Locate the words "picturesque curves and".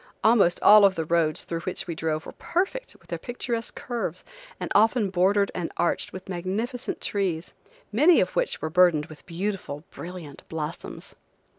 3.19-4.71